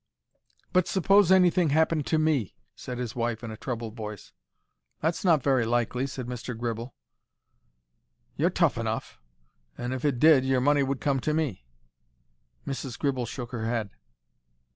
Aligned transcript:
"But 0.73 0.87
suppose 0.87 1.31
anything 1.31 1.69
happened 1.69 2.07
to 2.07 2.17
me," 2.17 2.55
said 2.75 2.97
his 2.97 3.15
wife, 3.15 3.43
in 3.43 3.51
a 3.51 3.55
troubled 3.55 3.95
voice. 3.95 4.33
"That's 4.99 5.23
not 5.23 5.43
very 5.43 5.63
likely," 5.63 6.07
said 6.07 6.25
Mr. 6.25 6.57
Gribble. 6.57 6.95
"You're 8.35 8.49
tough 8.49 8.79
enough. 8.79 9.19
And 9.77 9.93
if 9.93 10.03
it 10.03 10.17
did 10.17 10.43
your 10.43 10.59
money 10.59 10.81
would 10.81 11.01
come 11.01 11.19
to 11.19 11.35
me." 11.35 11.67
Mrs. 12.65 12.97
Gribble 12.97 13.27
shook 13.27 13.51
her 13.51 13.65
head. 13.65 13.91